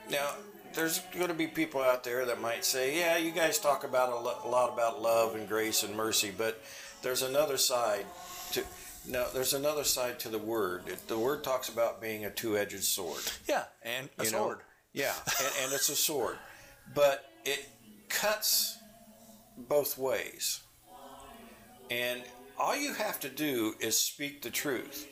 [0.09, 0.29] now,
[0.73, 4.09] there's going to be people out there that might say, "Yeah, you guys talk about
[4.11, 6.61] a, lo- a lot about love and grace and mercy, but
[7.01, 8.05] there's another side
[8.51, 8.63] to."
[9.09, 10.83] No, there's another side to the word.
[10.87, 14.37] It, the word talks about being a two-edged sword Yeah, and a you know?
[14.39, 14.57] sword.
[14.91, 16.35] Yeah, and, and it's a sword,
[16.93, 17.69] but it
[18.09, 18.76] cuts
[19.57, 20.61] both ways.
[21.89, 22.21] And
[22.59, 25.07] all you have to do is speak the truth.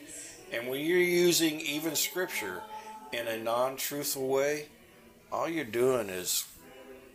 [0.52, 2.62] And when you're using even scripture
[3.12, 4.66] in a non-truthful way,
[5.32, 6.46] all you're doing is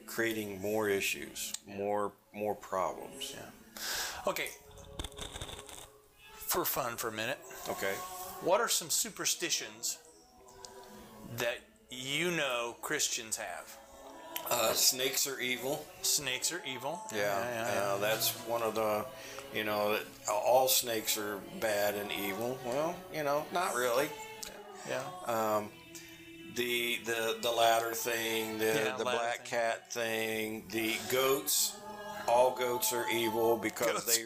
[0.06, 3.34] creating more issues, more more problems.
[3.36, 3.50] Yeah.
[4.28, 4.50] Okay.
[6.34, 7.40] For fun, for a minute,
[7.70, 7.94] Okay.
[8.42, 9.98] what are some superstitions
[11.38, 13.78] that you know Christians have?
[14.50, 15.86] Uh, snakes are evil.
[16.02, 17.00] Snakes are evil.
[17.14, 19.06] Yeah, yeah, uh, that's one of the,
[19.54, 19.98] you know,
[20.30, 22.58] all snakes are bad and evil.
[22.66, 24.08] Well, you know, not really.
[24.90, 25.04] yeah.
[25.26, 25.70] Um,
[26.56, 29.60] the the the ladder thing, the Yeah, the black thing.
[29.60, 31.78] cat thing, the goats.
[32.28, 34.24] All goats are evil because Goats they.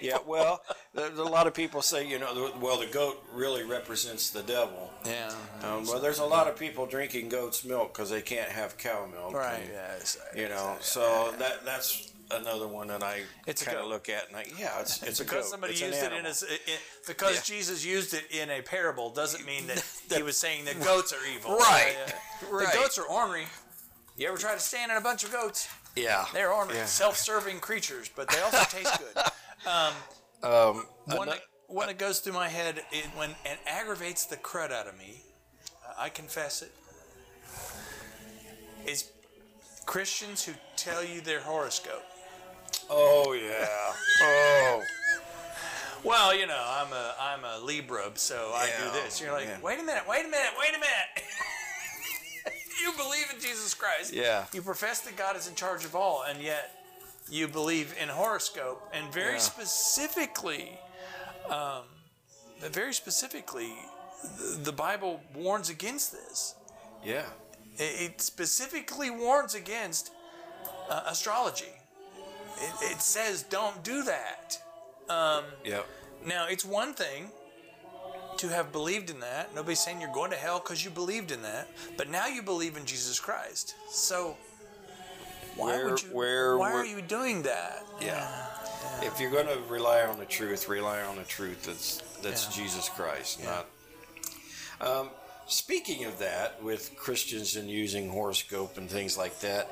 [0.00, 0.62] Yeah, well,
[0.94, 4.92] there's a lot of people say, you know, well, the goat really represents the devil.
[5.04, 5.32] yeah.
[5.64, 9.06] Um, well, there's a lot of people drinking goat's milk because they can't have cow
[9.10, 9.34] milk.
[9.34, 9.60] Right.
[9.60, 10.16] and, Yes.
[10.36, 13.22] You know, so that that's another one that I
[13.64, 15.50] kind of look at and I, yeah, it's it's a because goat.
[15.50, 16.34] somebody It's used it in in,
[17.06, 17.56] because Yeah.
[17.56, 19.82] Jesus used it in a parable doesn't mean that
[20.16, 21.56] he was saying that goats are evil.
[21.56, 21.96] Right.
[22.40, 22.72] The Right.
[22.74, 23.46] goats are ornery.
[24.16, 25.68] You ever try to stand in a bunch of goats?
[26.02, 26.24] Yeah.
[26.32, 26.84] They're ornery, Yeah.
[26.86, 29.16] self-serving creatures, but they also taste good.
[30.40, 34.36] Um, One ano- that, one that goes through my head it, when and aggravates the
[34.36, 35.22] crud out of me,
[35.84, 36.72] uh, I confess it,
[38.86, 39.10] is
[39.84, 42.04] Christians who tell you their horoscope.
[42.88, 43.66] oh yeah.
[44.22, 44.82] Oh.
[46.04, 49.20] Well, you know, I'm a I'm a Libra, so I do this.
[49.20, 49.58] You're like, yeah.
[49.60, 51.26] wait a minute, wait a minute, wait a minute.
[52.80, 54.12] you believe in Jesus Christ.
[54.12, 54.44] Yeah.
[54.52, 56.74] You profess that God is in charge of all, and yet
[57.30, 59.38] you believe in horoscope, and very Yeah.
[59.38, 60.78] specifically,
[61.50, 61.82] um,
[62.60, 63.72] very specifically,
[64.38, 66.54] the, the Bible warns against this.
[67.04, 67.24] Yeah.
[67.76, 70.10] It, it specifically warns against
[70.90, 71.72] uh, astrology.
[72.60, 74.58] It, it says don't do that.
[75.64, 75.86] Yep.
[76.26, 77.30] Now, it's one thing
[78.38, 79.54] to have believed in that.
[79.54, 81.68] Nobody's saying you're going to hell because you believed in that.
[81.96, 83.74] But now you believe in Jesus Christ.
[83.90, 84.36] So
[85.56, 86.08] why Where- would you?
[86.10, 87.84] where- why where- are you doing that?
[88.00, 88.46] Yeah.
[89.02, 92.64] If you're going to rely on the truth, rely on the truth that's that's Yeah.
[92.64, 93.66] Jesus Christ, not.
[94.80, 95.10] Um,
[95.46, 99.70] speaking of that, with Christians and using horoscope and things like that,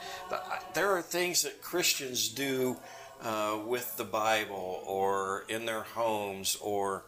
[0.75, 2.77] there are things that Christians do
[3.23, 7.05] uh, with the Bible or in their homes or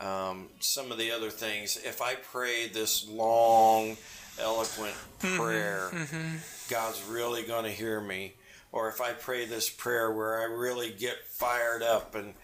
[0.00, 1.76] um, some of the other things.
[1.76, 3.96] If I pray this long,
[4.40, 5.90] eloquent prayer,
[6.68, 8.34] God's really going to hear me.
[8.72, 12.34] Or if I pray this prayer where I really get fired up and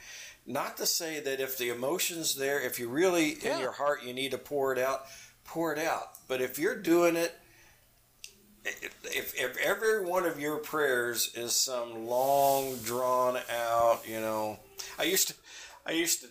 [0.45, 3.55] not to say that if the emotion's there, if you really Yeah.
[3.55, 5.07] in your heart you need to pour it out,
[5.45, 6.19] pour it out.
[6.29, 7.33] But if you're doing it
[9.05, 14.59] if, if every one of your prayers is some long drawn out, you know,
[14.99, 15.35] I used to,
[15.87, 16.29] I used to,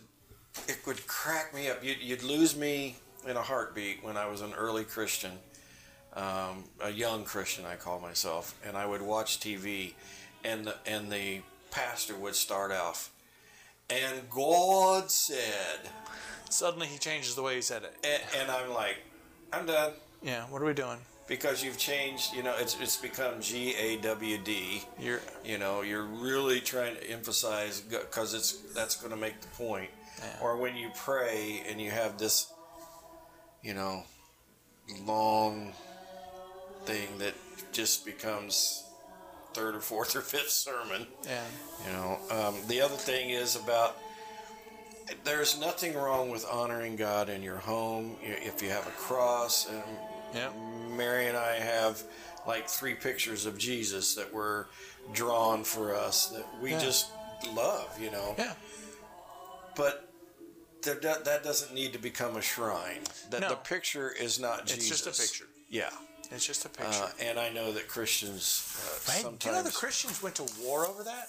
[0.68, 1.84] it would crack me up.
[1.84, 5.32] You'd, you'd lose me in a heartbeat when I was an early Christian,
[6.14, 9.94] um, a young Christian, I call myself, and I would watch TV,
[10.44, 11.42] and the, and the
[11.72, 13.12] pastor would start off,
[13.90, 15.80] and God said,
[16.50, 17.96] Suddenly he changes the way he said it.
[18.04, 18.98] and, and I'm like,
[19.52, 20.44] I'm done Yeah.
[20.46, 21.00] What are we doing?
[21.28, 22.34] because you've changed.
[22.36, 24.84] You know, it's it's become G A W D.
[25.00, 25.22] You're.
[25.44, 29.90] You know, you're really trying to emphasize because it's that's going to make the point.
[30.20, 30.38] Yeah.
[30.42, 32.52] Or when you pray and you have this,
[33.62, 34.04] you know,
[35.04, 35.74] long
[36.86, 37.34] thing that
[37.72, 38.84] just becomes
[39.54, 41.08] third or fourth or fifth sermon.
[41.24, 41.44] Yeah.
[41.86, 43.98] You know, um, the other thing is about
[45.24, 49.68] there's nothing wrong with honoring God in your home if you have a cross.
[49.70, 49.84] And
[50.34, 50.50] Yeah.
[50.90, 52.02] Mary and I have
[52.48, 54.68] like three pictures of Jesus that were
[55.14, 56.80] drawn for us that we Yeah.
[56.80, 57.08] just
[57.54, 58.36] love, you know.
[58.38, 58.54] Yeah.
[59.76, 60.05] But
[60.86, 63.02] there, do- that doesn't need to become a shrine.
[63.32, 63.50] That No.
[63.50, 64.92] the picture is not It's Jesus.
[64.92, 65.46] It's just a picture.
[65.70, 65.90] Yeah.
[66.32, 67.04] It's just a picture.
[67.04, 69.22] Uh, and I know that Christians uh, Right?
[69.22, 71.28] sometimes Do you know the Christians went to war over that?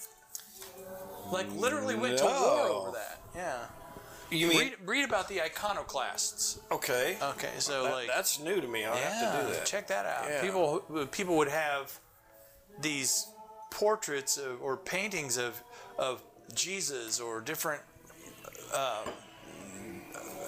[1.32, 3.18] Like literally went to war over that.
[3.34, 3.58] Yeah.
[4.30, 6.58] you mean Read, read about the iconoclasts.
[6.70, 7.16] okay?
[7.20, 8.84] Okay, so That- like that's new to me.
[8.84, 9.66] I'll have to do that.
[9.66, 10.24] check that out.
[10.28, 10.40] Yeah.
[10.40, 11.98] People people would have
[12.80, 13.26] these
[13.70, 15.60] portraits of, or paintings of
[15.98, 16.22] of
[16.54, 17.82] Jesus or different
[18.72, 19.02] uh,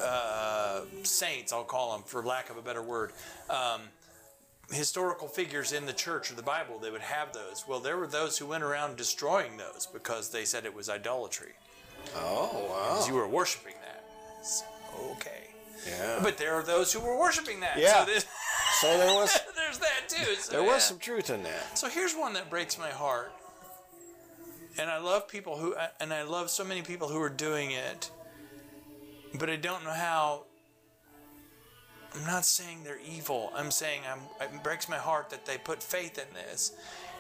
[0.03, 1.53] uh, saints.
[1.53, 3.13] I'll call them for lack of a better word.
[3.51, 3.83] Um,
[4.71, 7.65] historical figures in the church or the Bible, they would have those.
[7.67, 11.53] Well, there were those who went around destroying those because they said it was idolatry.
[12.15, 13.07] Oh wow!
[13.07, 14.05] You were worshiping that.
[15.13, 15.49] Okay.
[15.87, 16.21] Yeah.
[16.23, 17.79] But there are those who were worshiping that.
[17.79, 18.05] Yeah.
[18.05, 18.21] So
[18.81, 20.35] so there was there's that too.
[20.37, 20.75] So, there yeah.
[20.75, 21.79] was some truth in that.
[21.79, 23.33] So here's one that breaks my heart.
[24.79, 28.13] And I love people who, and I love so many people who are doing it,
[29.35, 30.45] but I don't know how.
[32.15, 33.53] I'm not saying they're evil.
[33.55, 36.73] I'm saying I'm, it breaks my heart that they put faith in this.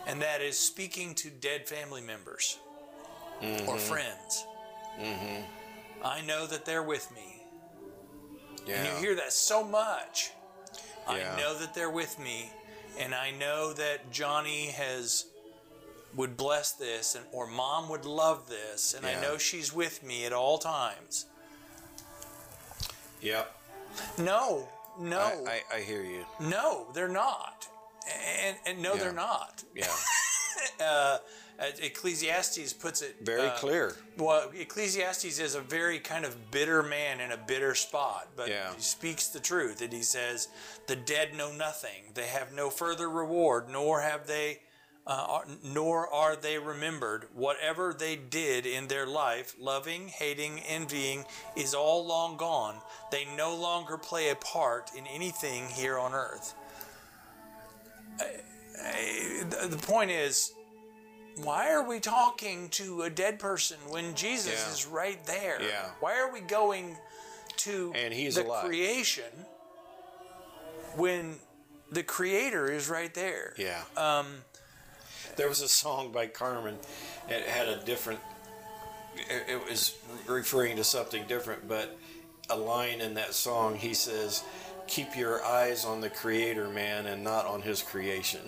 [0.06, 2.58] and that is speaking to dead family members
[3.42, 3.68] Mm-hmm.
[3.68, 4.44] or friends.
[6.04, 7.42] I know that they're with me.
[8.66, 8.74] Yeah.
[8.82, 10.32] And you hear that so much.
[11.08, 11.34] Yeah.
[11.36, 12.50] I know that they're with me,
[12.98, 15.26] and I know that Johnny has
[16.16, 20.24] would bless this, and or Mom would love this, and I know she's with me
[20.26, 21.26] at all times.
[23.20, 23.54] Yep.
[24.18, 26.24] No, no, I, I, I hear you.
[26.40, 27.66] no, they're not,
[28.46, 29.00] and and no, Yeah.
[29.00, 29.64] they're not.
[29.74, 29.86] Yeah.
[30.80, 31.18] Uh,
[31.82, 33.96] Ecclesiastes puts it Very uh, clear.
[34.16, 38.72] Well, Ecclesiastes is a very kind of bitter man in a bitter spot, but Yeah.
[38.74, 40.48] he speaks the truth, and he says,
[40.86, 44.60] "The dead know nothing; they have no further reward, nor have they,
[45.08, 47.26] uh, nor are they remembered.
[47.34, 51.24] Whatever they did in their life, loving, hating, envying,
[51.56, 52.76] is all long gone.
[53.10, 56.54] They no longer play a part in anything here on earth."
[58.20, 58.40] I-
[58.82, 60.52] I- the the point is,
[61.36, 64.72] why are we talking to a dead person when Jesus Yeah.
[64.72, 65.62] is right there?
[65.62, 65.90] Yeah.
[66.00, 66.98] Why are we going
[67.58, 68.64] to And he's the alive.
[68.66, 69.46] creation
[70.96, 71.40] when
[71.90, 73.54] the creator is right there?
[73.56, 73.82] Yeah.
[73.96, 74.44] Um,
[75.38, 76.74] There was a song by Carman.
[77.28, 78.18] It had a different.
[79.14, 79.96] It, it was
[80.26, 81.96] referring to something different, but
[82.50, 84.42] a line in that song he says,
[84.88, 88.40] "Keep your eyes on the Creator, man, and not on His creation."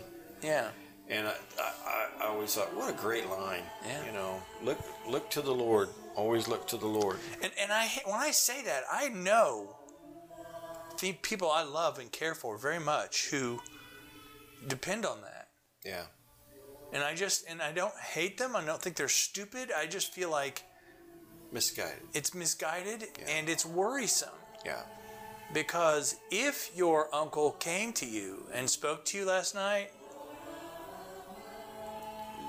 [0.42, 0.68] yeah.
[1.08, 3.64] And I, I, I always thought, what a great line.
[3.84, 4.06] Yeah.
[4.06, 5.88] You know, look look to the Lord.
[6.14, 7.18] Always look to the Lord.
[7.42, 9.76] And and I when I say that, I know
[11.00, 13.60] the people I love and care for very much who
[14.66, 15.48] depend on that.
[15.84, 16.04] Yeah.
[16.92, 18.56] And I just and I don't hate them.
[18.56, 19.70] I don't think they're stupid.
[19.76, 20.64] I just feel like
[21.52, 21.98] Misguided.
[22.14, 24.28] it's misguided and it's worrisome.
[24.64, 24.82] Yeah.
[25.52, 29.90] Because if your uncle came to you and spoke to you last night,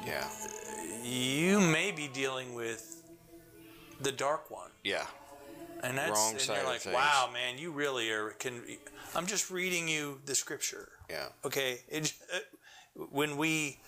[0.06, 0.28] Yeah.
[1.04, 3.04] you may be dealing with
[4.00, 4.72] the dark one.
[4.84, 5.06] Yeah.
[5.84, 8.62] And that's Wrong and you're like, wow, man, you really are can
[9.16, 10.90] I'm just reading you the scripture.
[11.10, 11.28] Yeah.
[11.44, 12.40] Okay, it, uh,
[13.12, 13.80] when we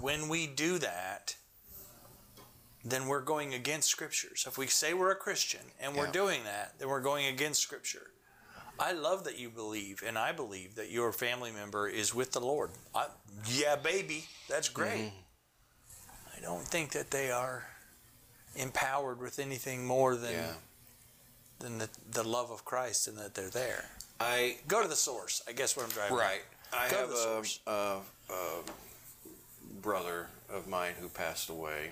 [0.00, 1.36] when we do that,
[2.84, 4.44] then we're going against scriptures.
[4.46, 6.12] If we say we're a Christian and we're Yeah.
[6.12, 8.10] doing that, then we're going against scripture.
[8.78, 12.40] I love that you believe, and I believe that your family member is with the
[12.40, 12.70] Lord.
[12.94, 13.06] I,
[13.46, 15.12] yeah, baby, that's great.
[15.12, 16.36] Mm-hmm.
[16.36, 17.68] I don't think that they are
[18.56, 20.52] empowered with anything more than Yeah.
[21.60, 23.84] than the, the love of Christ and that they're there.
[24.20, 25.40] I Go to the source.
[25.48, 26.16] I guess what I'm driving.
[26.18, 26.20] at.
[26.20, 26.42] Right.
[26.72, 27.60] I Go to have the a, source.
[27.66, 27.70] a,
[28.30, 28.62] a
[29.88, 31.90] brother of mine who passed away,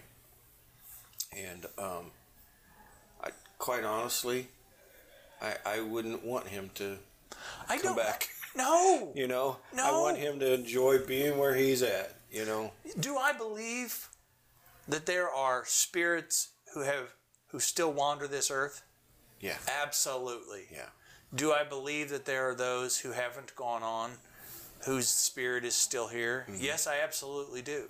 [1.37, 2.11] and um,
[3.23, 3.29] I
[3.59, 4.49] quite honestly,
[5.41, 6.97] I I wouldn't want him to
[7.69, 8.29] I come back.
[8.55, 9.13] No.
[9.17, 12.17] You know, I want him to enjoy being where he's at.
[12.31, 14.09] You know, Do I believe
[14.89, 17.15] that there are spirits who have
[17.47, 18.83] who still wander this earth?
[19.41, 20.65] yeah, Absolutely.
[20.71, 20.91] yeah,
[21.35, 24.13] Do I believe that there are those who haven't gone on,
[24.85, 26.47] whose spirit is still here?
[26.49, 26.63] Mm-hmm.
[26.63, 27.89] Yes, I absolutely do.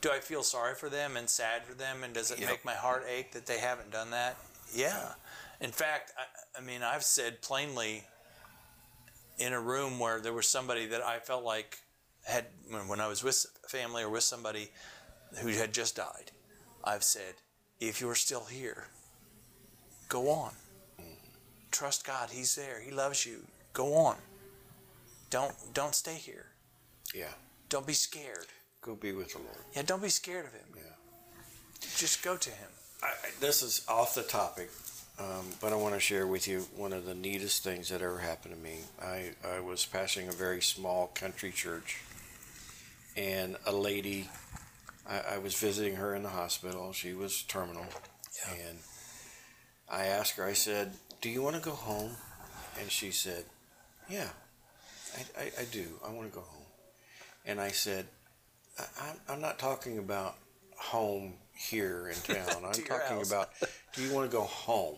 [0.00, 2.48] Do I feel sorry for them and sad for them, and does it Yep.
[2.48, 4.36] make my heart ache that they haven't done that?
[4.74, 5.12] Yeah.
[5.60, 8.04] In fact, I, I mean, I've said plainly
[9.38, 11.78] in a room where there was somebody that I felt like
[12.24, 14.70] had, when, when I was with family or with somebody
[15.42, 16.30] who had just died,
[16.82, 17.34] I've said,
[17.78, 18.86] if you're still here,
[20.08, 20.52] go on.
[21.70, 22.30] Trust God.
[22.30, 22.80] He's there.
[22.80, 23.46] He loves you.
[23.72, 24.16] Go on.
[25.30, 26.46] Don't don't stay here.
[27.14, 27.32] yeah.
[27.68, 28.46] Don't be scared.
[28.82, 29.56] Go be with the Lord.
[29.76, 30.64] Yeah, don't be scared of him.
[30.74, 30.82] Yeah.
[31.96, 32.68] Just go to him.
[33.02, 34.70] I, this is off the topic,
[35.20, 38.18] um, but I want to share with you one of the neatest things that ever
[38.18, 38.78] happened to me.
[39.00, 41.98] I, I was passing a very small country church,
[43.16, 44.28] and a lady,
[45.08, 46.92] I, I was visiting her in the hospital.
[46.92, 47.86] She was terminal,
[48.48, 48.68] Yeah.
[48.68, 48.78] and
[49.88, 52.10] I asked her, I said, Do you want to go home?
[52.80, 53.44] And she said,
[54.08, 54.28] Yeah,
[55.38, 55.84] I, I, I do.
[56.06, 56.66] I want to go home.
[57.46, 58.06] And I said,
[58.78, 60.36] I, I'm, not talking about
[60.76, 62.64] home here in town.
[62.64, 63.30] I'm talking house.
[63.30, 63.50] about,
[63.94, 64.96] do you want to go home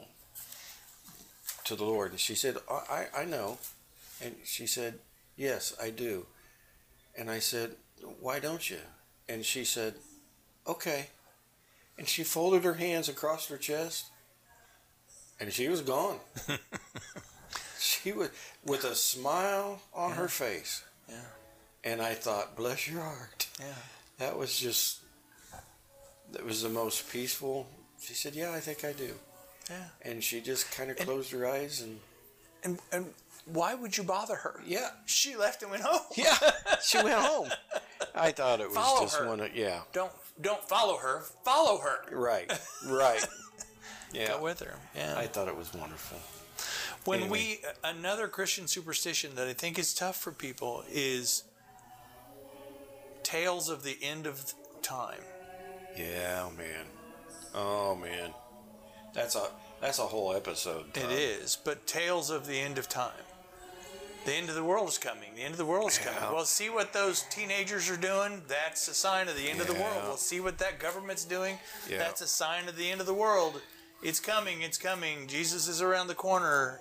[1.65, 2.11] to the Lord?
[2.11, 3.59] And she said, "Oh, I, I know.
[4.23, 4.99] And she said,
[5.37, 6.27] Yes, I do.
[7.17, 7.73] And I said,
[8.21, 8.79] Why don't you?
[9.29, 9.94] And she said,
[10.67, 11.07] Okay.
[11.99, 14.07] And she folded her hands across her chest
[15.42, 16.19] and she was gone.
[17.83, 18.31] she was
[18.65, 20.83] with a smile on her face.
[21.09, 21.17] Yeah.
[21.85, 23.49] And I thought, bless your heart.
[23.59, 23.67] Yeah.
[24.19, 25.01] That was just,
[26.33, 27.67] that was the most peaceful.
[28.01, 29.11] She said, yeah, I think I do.
[29.71, 29.85] Yeah.
[30.03, 31.99] And she just kind of closed her eyes and,
[32.65, 33.07] And and
[33.47, 34.61] why would you bother her?
[34.65, 36.03] yeah, She left and went home.
[36.17, 36.37] yeah,
[36.85, 37.49] she went home.
[38.15, 39.27] I thought it was Follow just her.
[39.27, 39.81] one of yeah.
[39.93, 41.23] don't don't follow her.
[41.45, 41.99] Follow her.
[42.15, 42.51] Right.
[42.87, 43.25] Right.
[44.13, 44.29] Yeah.
[44.29, 44.75] Go with her.
[44.95, 45.15] Yeah.
[45.17, 46.19] I thought it was wonderful.
[47.05, 47.59] When anyway.
[47.63, 51.44] we another Christian superstition that I think is tough for people is
[53.23, 55.21] tales of the end of time.
[55.96, 56.87] Yeah, oh man.
[57.55, 58.33] Oh man.
[59.15, 59.48] That's a
[59.81, 60.96] that's a whole episode.
[60.96, 61.11] It Tom.
[61.11, 63.13] is, but tales of the end of time.
[64.25, 65.35] The end of the world is coming.
[65.35, 66.33] The end of the world is coming.
[66.33, 68.42] Well, see what those teenagers are doing?
[68.46, 69.96] That's a sign of the end of the world.
[69.96, 70.07] Yeah.
[70.07, 71.59] Well, see what that government's doing?
[71.90, 71.98] Yeah.
[71.98, 73.61] That's a sign of the end of the world.
[74.03, 74.63] It's coming.
[74.63, 75.27] It's coming.
[75.29, 76.81] Jesus is around the corner.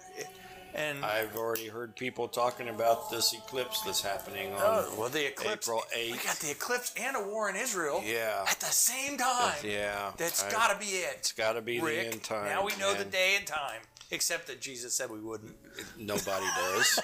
[0.74, 5.28] And I've already heard people talking about this eclipse that's happening on oh, well, the
[5.28, 5.68] eclipse.
[5.68, 6.24] April We 8th.
[6.24, 8.02] got the eclipse and a war in Israel.
[8.06, 8.46] Yeah.
[8.48, 9.56] At the same time.
[9.64, 10.12] Yeah.
[10.18, 11.16] That's got to be it.
[11.18, 12.46] It's got to be Rick, the end time.
[12.46, 13.82] Now we know the day and time.
[14.12, 15.56] Except that Jesus said we wouldn't.
[15.98, 17.00] Nobody does.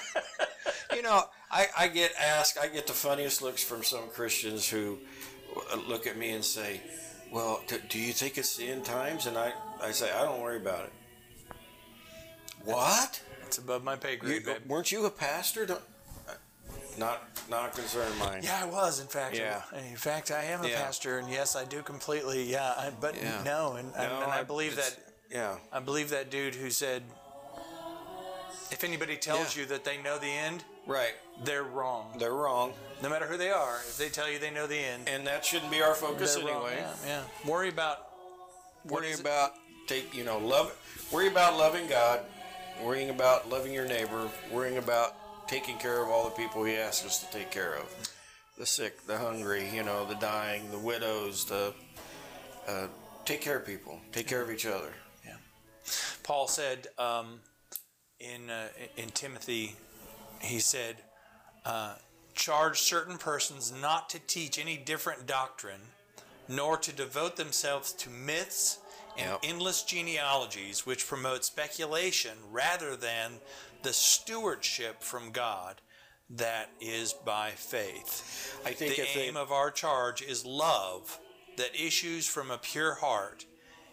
[0.94, 4.98] you know, I, I get asked, I get the funniest looks from some Christians who
[5.86, 6.80] look at me and say,
[7.32, 9.26] Well, do you think it's the end times?
[9.26, 9.52] And I,
[9.82, 10.92] I say, I don't worry about it.
[12.64, 13.20] What?
[13.46, 14.56] It's above my pay You, grade, babe.
[14.66, 15.64] weren't you a pastor?
[15.64, 15.80] Don't,
[16.28, 16.32] uh,
[16.98, 18.42] not, not a concern of mine.
[18.42, 19.00] Yeah, I was.
[19.00, 19.62] In fact, Yeah.
[19.90, 20.82] in fact, I am a Yeah.
[20.82, 22.42] pastor, and yes, I do completely.
[22.42, 23.42] Yeah, I, but Yeah.
[23.44, 25.04] no, and, No, and I I- believe it's- that.
[25.30, 25.56] Yeah.
[25.72, 27.04] I believe that dude who said,
[28.70, 29.62] "If anybody tells Yeah.
[29.62, 31.14] you that they know the end, Right.
[31.44, 32.18] they're wrong.
[32.18, 32.74] They're wrong.
[33.02, 35.44] No matter who they are, if they tell you they know the end, And that
[35.46, 36.66] shouldn't be our focus they're wrong.
[36.66, 36.76] anyway.
[37.04, 37.48] Yeah, yeah.
[37.50, 38.10] Worry about
[38.84, 39.22] worrying is it?
[39.22, 39.54] about
[39.88, 40.76] take you know love
[41.12, 42.20] worry about loving god
[42.84, 45.14] worrying about loving your neighbor worrying about
[45.48, 48.12] taking care of all the people he asks us to take care of
[48.58, 51.72] the sick the hungry you know the dying the widows the
[52.68, 52.86] uh,
[53.24, 54.92] take care of people take care of each other
[55.24, 55.36] Yeah.
[56.22, 57.40] Paul said um,
[58.20, 59.76] in uh, in Timothy,
[60.40, 60.96] he said,
[61.64, 61.94] uh,
[62.34, 65.80] "Charge certain persons not to teach any different doctrine,
[66.48, 68.78] nor to devote themselves to myths
[69.18, 69.40] and Yep.
[69.42, 73.40] endless genealogies, which promote speculation rather than
[73.82, 75.80] the stewardship from God."
[76.30, 78.54] That is by faith.
[78.66, 81.18] i think The if they, aim of our charge is love
[81.56, 83.46] that issues from a pure heart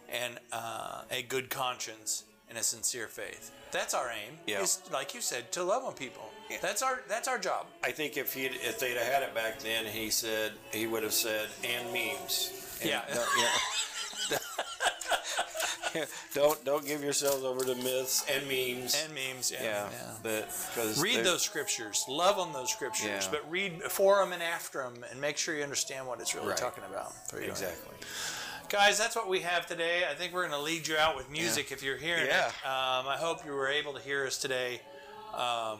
[0.10, 3.52] and uh, a good conscience and a sincere faith.
[3.72, 4.38] That's our aim.
[4.46, 4.62] Yeah.
[4.62, 6.30] Is like you said, to love on people.
[6.50, 6.58] Yeah.
[6.62, 7.68] That's our that's our job.
[7.84, 11.04] I think if he if they'd have had it back then he said he would
[11.04, 13.02] have said and memes And Yeah.
[13.08, 13.48] yeah.
[16.34, 19.52] don't don't give yourselves over to myths and memes And memes.
[19.52, 19.64] Yeah.
[19.64, 20.12] yeah, yeah.
[20.24, 22.04] that because Read those scriptures.
[22.08, 23.28] Love on those scriptures, Yeah.
[23.32, 26.50] but read before them and after them, and make sure you understand what it's really
[26.50, 26.58] Right.
[26.58, 27.14] talking about.
[27.32, 27.52] There you go.
[27.52, 27.96] exactly.
[28.70, 30.04] Guys, that's what we have today.
[30.10, 32.48] I think we're going to lead you out with music if you're hearing Yeah.
[32.48, 32.66] it.
[32.68, 34.82] Um, I hope you were able to hear us today.
[35.36, 35.80] Um,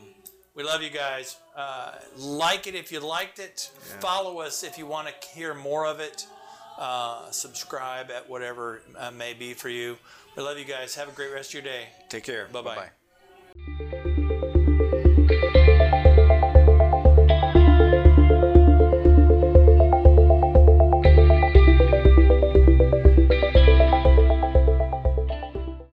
[0.54, 1.36] we love you guys.
[1.56, 3.72] Uh, like it if you liked it.
[4.00, 6.28] Follow us if you want to hear more of it.
[6.78, 9.98] Uh, subscribe at whatever uh, may be for you.
[10.36, 10.96] We love you guys.
[10.96, 11.88] Have a great rest of your day.
[12.10, 12.48] Take care.
[12.52, 12.90] Bye-bye.
[13.56, 14.26] Bye-bye.